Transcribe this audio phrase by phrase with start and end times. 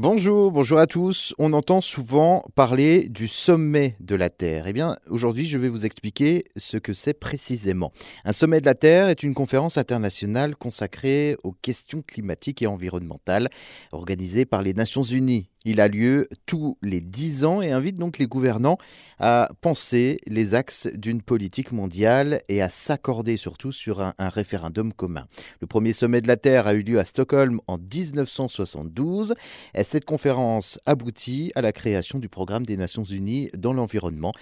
[0.00, 1.34] Bonjour, bonjour à tous.
[1.38, 4.68] On entend souvent parler du sommet de la Terre.
[4.68, 7.90] Eh bien, aujourd'hui, je vais vous expliquer ce que c'est précisément.
[8.24, 13.48] Un sommet de la Terre est une conférence internationale consacrée aux questions climatiques et environnementales,
[13.90, 18.18] organisée par les Nations Unies il a lieu tous les dix ans et invite donc
[18.18, 18.78] les gouvernants
[19.18, 25.26] à penser les axes d'une politique mondiale et à s'accorder surtout sur un, référendum commun.
[25.60, 29.34] Le premier sommet de la Terre a eu lieu à Stockholm en 1972
[29.74, 34.32] et cette conférence aboutit à la création du programme des Nations Unies dans l'environnement.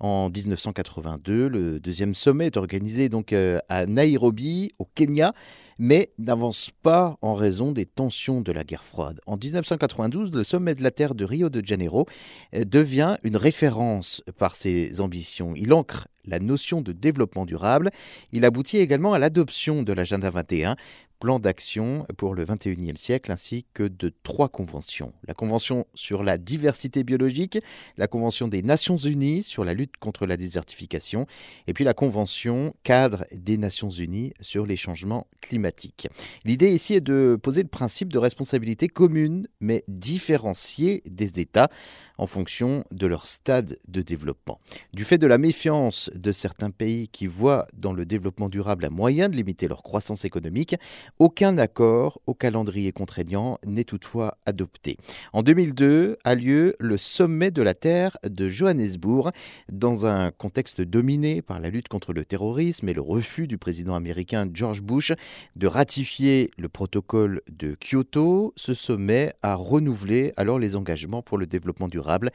[0.00, 5.32] En 1982, le deuxième sommet est organisé donc euh, à Nairobi, au Kenya
[5.78, 9.20] mais n'avance pas en raison des tensions de la guerre froide.
[9.26, 12.06] En 1992, le sommet de la Terre de Rio de Janeiro
[12.54, 15.54] euh, devient une référence par ses ambitions.
[15.56, 17.90] Il ancre la notion de développement durable.
[18.32, 20.76] Il aboutit également à l'adoption de l'agenda 21
[21.24, 25.14] plan d'action pour le 21e siècle ainsi que de trois conventions.
[25.26, 27.58] La Convention sur la diversité biologique,
[27.96, 31.26] la Convention des Nations Unies sur la lutte contre la désertification
[31.66, 36.08] et puis la Convention cadre des Nations Unies sur les changements climatiques.
[36.44, 41.70] L'idée ici est de poser le principe de responsabilité commune mais différenciée des États
[42.18, 44.60] en fonction de leur stade de développement.
[44.92, 48.90] Du fait de la méfiance de certains pays qui voient dans le développement durable un
[48.90, 50.76] moyen de limiter leur croissance économique,
[51.18, 54.96] aucun accord au calendrier contraignant n'est toutefois adopté.
[55.32, 59.30] En 2002 a lieu le sommet de la Terre de Johannesburg
[59.70, 63.94] dans un contexte dominé par la lutte contre le terrorisme et le refus du président
[63.94, 65.12] américain George Bush
[65.56, 68.52] de ratifier le protocole de Kyoto.
[68.56, 72.32] Ce sommet a renouvelé alors les engagements pour le développement durable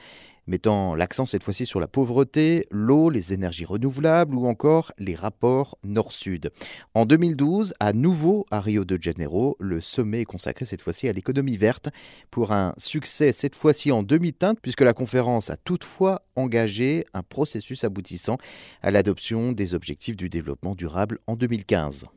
[0.50, 5.78] mettant l'accent cette fois-ci sur la pauvreté, l'eau, les énergies renouvelables ou encore les rapports
[5.84, 6.52] nord-sud.
[6.94, 11.14] En 2012, à nouveau à Rio de Janeiro, le sommet est consacré cette fois-ci à
[11.14, 11.90] l'économie verte
[12.32, 17.84] pour un succès cette fois-ci en demi-teinte puisque la conférence a toutefois engagé un processus
[17.84, 18.38] aboutissant
[18.82, 22.08] à l'adoption des objectifs du développement durable en 2015.